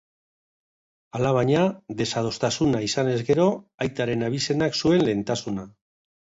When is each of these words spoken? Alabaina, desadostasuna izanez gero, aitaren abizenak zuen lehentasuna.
Alabaina, 1.19 1.65
desadostasuna 1.99 2.81
izanez 2.89 3.15
gero, 3.29 3.47
aitaren 3.87 4.27
abizenak 4.33 4.83
zuen 4.83 5.09
lehentasuna. 5.09 5.71